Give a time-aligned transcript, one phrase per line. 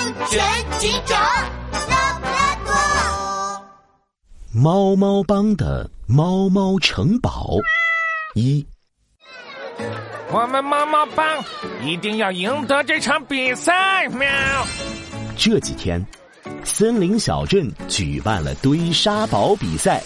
[0.00, 0.40] 安全
[0.78, 1.20] 警长
[1.90, 3.62] 拉布拉多。
[4.50, 7.58] 猫猫帮的猫猫城堡
[8.34, 8.66] 一，
[10.32, 11.44] 我们猫猫帮
[11.84, 14.08] 一定要赢得这场比赛！
[14.08, 14.26] 喵。
[15.36, 16.02] 这几天，
[16.64, 20.02] 森林小镇举办了堆沙堡比赛，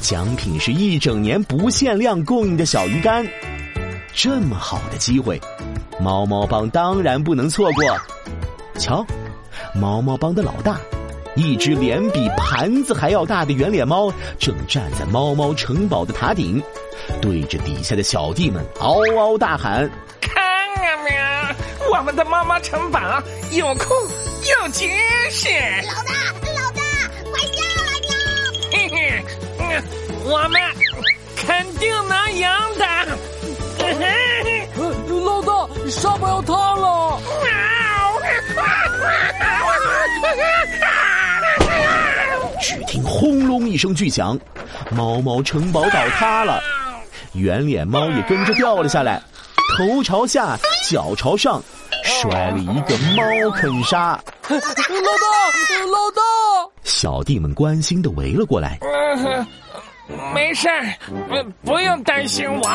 [0.00, 3.24] 奖品是一整年不限量供应的小鱼干。
[4.12, 5.40] 这么好的机会，
[6.00, 7.84] 猫猫帮当然不能错过。
[8.80, 9.04] 瞧，
[9.74, 10.80] 猫猫帮的老大，
[11.36, 16.60] 一只脸比盘子还要大的圆脸猫，正站在猫猫城堡的塔顶，
[17.20, 19.88] 对着底下的小弟们嗷嗷大喊
[20.20, 21.96] ：“看啊，喵！
[21.98, 22.98] 我们的猫猫城堡
[23.52, 23.94] 有酷
[24.48, 24.88] 又结
[25.30, 25.48] 实！
[25.86, 26.12] 老大，
[26.54, 26.82] 老大，
[27.30, 28.14] 快下来呀！
[28.72, 29.24] 嘿嘿，
[29.58, 29.62] 嗯，
[30.24, 30.60] 我们
[31.36, 32.84] 肯定能赢的！
[33.78, 34.80] 嘿嘿呃，
[35.22, 37.20] 老大，沙堡要塌了！
[42.60, 44.38] 只听轰隆一声巨响，
[44.90, 46.62] 猫猫城堡倒塌了，
[47.32, 49.20] 圆脸猫也跟着掉了下来，
[49.76, 51.62] 头朝下，脚朝上，
[52.04, 53.22] 摔了一个猫
[53.56, 54.18] 啃沙。
[54.48, 54.64] 老大，
[55.86, 56.20] 老大！
[56.82, 58.78] 小弟们关心的围了过来。
[60.08, 60.94] 嗯，没事儿，
[61.62, 62.68] 不用担心我。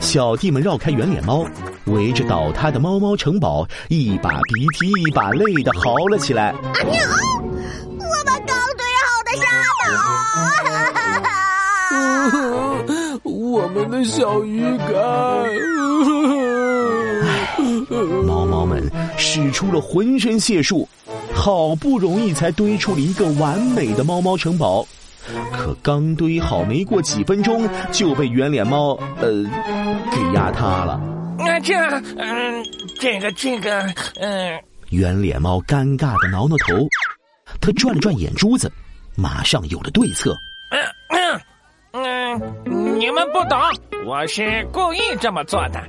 [0.00, 1.44] 小弟们绕开圆脸猫，
[1.86, 6.50] 围着倒塌的猫猫城堡，一把鼻涕一把泪的嚎了起来。
[6.50, 6.98] 啊喵！
[7.98, 9.44] 我们刚堆好的沙
[12.30, 14.90] 堡，我们的小鱼干。
[18.24, 20.88] 猫猫们使出了浑身解数，
[21.34, 24.86] 好不容易才堆出了一个完美的猫猫城堡。
[25.52, 29.30] 可刚堆好没过几分钟，就被圆脸猫呃
[30.10, 31.00] 给压塌了。
[31.38, 31.74] 那这
[32.18, 32.64] 嗯，
[33.00, 33.80] 这个这个
[34.20, 36.86] 嗯，圆脸猫尴尬的挠挠头，
[37.60, 38.70] 他转了转眼珠子，
[39.16, 40.36] 马上有了对策。
[40.70, 41.40] 嗯
[41.92, 43.58] 嗯嗯，你们不懂，
[44.06, 45.82] 我是故意这么做的。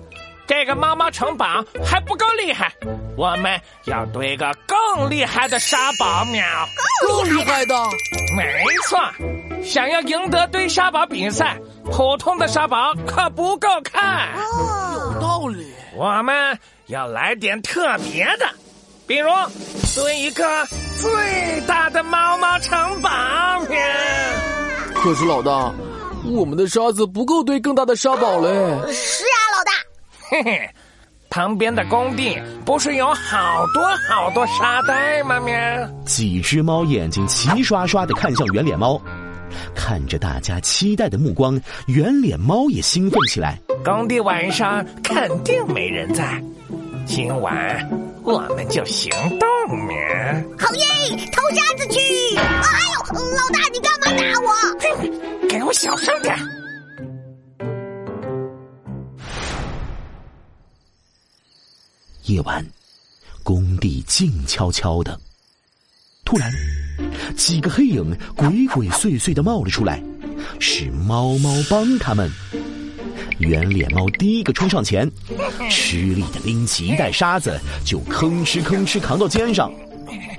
[0.47, 2.69] 这个猫猫城堡还不够厉害，
[3.16, 6.44] 我们要堆个更厉害的沙堡喵！
[7.07, 7.75] 更厉害的，
[8.36, 8.44] 没
[8.88, 9.00] 错，
[9.64, 14.30] 想要赢得堆沙堡比赛，普通的沙堡可不够看。
[14.36, 15.74] 有道理。
[15.96, 18.50] 我们要来点特别的，
[19.06, 19.30] 比如
[19.96, 20.66] 堆一个
[21.00, 23.09] 最大的猫猫城堡！
[24.96, 25.74] 可是老大，
[26.25, 28.48] 我们的沙子不够堆更大的沙堡嘞。
[28.94, 29.72] 是啊，老大。
[30.30, 30.69] 嘿嘿，
[31.31, 35.40] 旁边的工地不是有好多好多沙袋吗？
[35.40, 35.56] 喵！
[36.06, 39.02] 几只猫眼睛齐刷刷的看向圆脸猫，
[39.74, 43.58] 看着大家期待的目光，圆脸猫也兴奋起来。
[43.81, 46.44] 工地晚上肯定没人在，
[47.06, 47.90] 今晚
[48.24, 49.09] 我们就行
[49.40, 49.48] 动
[49.88, 49.96] 喵！
[50.59, 52.36] 好耶，偷沙子去！
[52.36, 54.52] 哎呦，老大，你干嘛打我？
[55.00, 56.36] 哼，给我小声点。
[62.41, 62.66] 晚，
[63.44, 65.19] 工地静悄悄的。
[66.24, 66.52] 突然，
[67.35, 70.02] 几个黑影鬼鬼祟祟的冒了出来，
[70.59, 72.30] 是猫猫帮他们。
[73.40, 75.09] 圆脸猫第一个冲上前，
[75.69, 79.72] 吃力的拎起一袋沙子，就吭哧吭哧扛到肩上。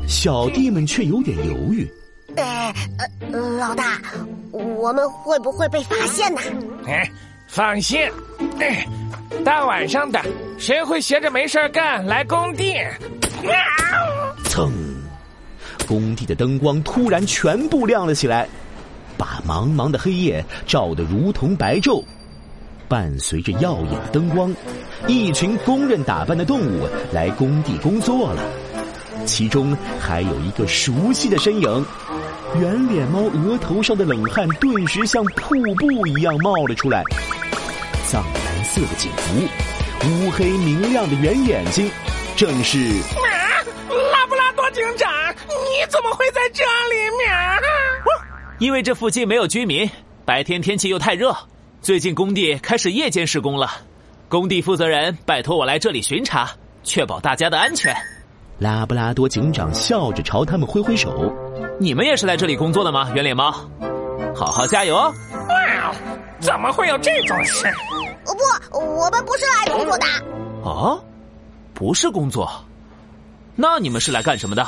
[0.06, 1.90] 小弟们却有点犹豫。
[2.36, 2.74] 呃
[3.32, 4.00] 呃，老大，
[4.52, 6.40] 我们会不会被发现呢？
[6.86, 7.10] 哎，
[7.52, 8.00] 放心，
[8.60, 8.88] 哎，
[9.44, 10.18] 大晚上的，
[10.58, 12.74] 谁会闲着没事干来工地？
[14.44, 14.72] 噌！
[15.86, 18.48] 工地的灯光突然全部亮了起来，
[19.18, 22.02] 把茫茫的黑夜照得如同白昼。
[22.88, 24.54] 伴随着耀眼的灯光，
[25.06, 28.42] 一群公认打扮的动物来工地工作了，
[29.26, 31.86] 其中还有一个熟悉的身影。
[32.58, 37.02] 圆脸猫额头上的冷汗顿时像瀑布一样冒了出来，
[38.12, 39.40] 藏蓝色的警服，
[40.06, 41.90] 乌黑明亮的圆眼睛，
[42.36, 43.64] 正是啊！
[44.12, 45.10] 拉布拉多警长，
[45.48, 47.32] 你怎么会在这里面？
[48.58, 49.90] 因为这附近没有居民，
[50.26, 51.34] 白天天气又太热，
[51.80, 53.70] 最近工地开始夜间施工了。
[54.28, 56.50] 工地负责人拜托我来这里巡查，
[56.82, 57.96] 确保大家的安全。
[58.58, 61.32] 拉布拉多警长笑着朝他们挥挥手。
[61.80, 63.10] 你们也是来这里工作的吗？
[63.14, 63.50] 圆脸猫，
[64.36, 65.14] 好好加油哦！
[66.42, 67.66] 哇，怎么会有这种事？
[68.24, 70.06] 不，我们不是来工作的。
[70.68, 70.98] 啊，
[71.72, 72.50] 不是工作，
[73.54, 74.66] 那你们是来干什么的？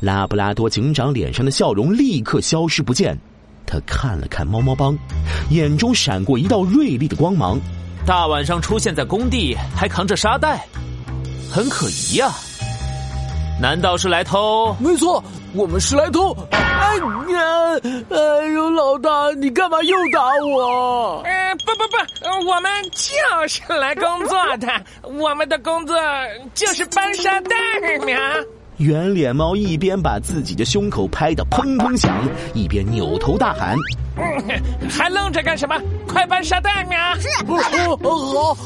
[0.00, 3.18] 拉布拉多警长脸上的笑容立刻消失不见，
[3.66, 4.96] 他看了看猫猫帮，
[5.50, 7.58] 眼中闪过一道锐利的光芒。
[8.06, 10.66] 大晚上出现在工地，还扛着沙袋，
[11.50, 12.30] 很可疑呀、
[13.60, 14.74] 难道是来偷？
[14.78, 15.22] 没错，
[15.52, 16.36] 我们是来偷。
[17.00, 17.80] 哎呀，
[18.10, 21.22] 哎呦，老大，你干嘛又打我？
[21.24, 24.66] 呃，不不不，我们就是来工作的，
[25.18, 25.96] 我们的工作
[26.54, 27.50] 就是搬沙袋
[28.04, 28.18] 喵。
[28.78, 32.16] 圆脸猫一边把自己的胸口拍得砰砰响，
[32.54, 33.76] 一边扭头大喊
[34.88, 35.74] ：“还愣着干什么？
[36.06, 38.56] 快搬沙袋呀！”是，好。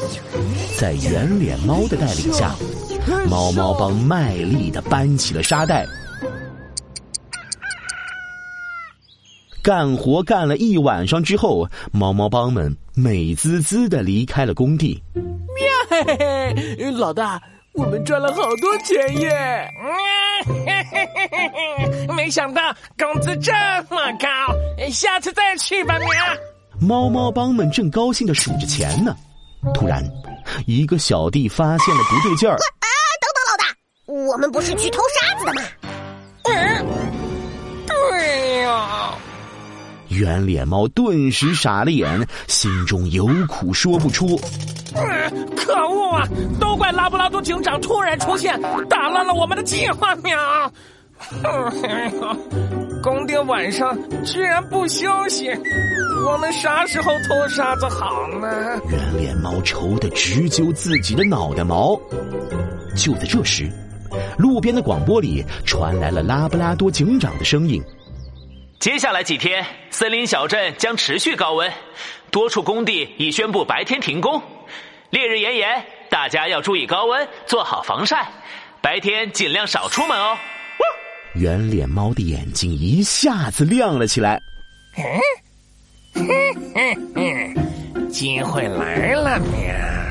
[0.79, 2.51] 在圆脸猫的带领下，
[3.27, 5.87] 猫猫帮卖力的搬起了沙袋。
[9.63, 15.01] 干活干了一晚上之后，猫猫帮们美滋滋的离开了工地。
[15.15, 15.25] 喵，
[15.89, 17.41] 嘿嘿嘿，老大。
[17.75, 19.67] 我们赚了好多钱耶！
[22.15, 22.61] 没想到
[22.99, 23.51] 工资这
[23.89, 24.29] 么高，
[24.91, 26.09] 下次再去吧，喵。
[26.79, 29.17] 猫猫帮们正高兴的数着钱呢，
[29.73, 30.05] 突然，
[30.67, 32.57] 一个小弟发现了不对劲儿。
[32.57, 32.87] 啊，
[33.23, 35.63] 等等，老大，我们不是去偷沙子的吗？
[40.23, 44.41] 圆脸猫顿时傻了眼，心中有苦说不出。
[45.57, 46.23] 可恶啊！
[46.61, 48.57] 都怪拉布拉多警长突然出现，
[48.89, 50.33] 打乱了我们的计划喵！
[53.03, 55.49] 工地晚上居然不休息，
[56.25, 58.47] 我们啥时候偷沙子好呢？
[58.89, 62.01] 圆脸猫愁得直揪自己的脑袋毛。
[62.95, 63.69] 就在这时，
[64.39, 67.83] 路边的广播里传来了拉布拉多警长的声音
[68.83, 71.73] ：“接下来几天，森林小镇将持续高温，
[72.33, 74.43] 多处工地已宣布白天停工。”
[75.11, 78.29] 烈日炎炎，大家要注意高温，做好防晒。
[78.81, 80.37] 白天尽量少出门哦。
[81.37, 84.41] 圆脸猫的眼睛一下子亮了起来。
[87.15, 90.02] 嗯，机会来了，喵！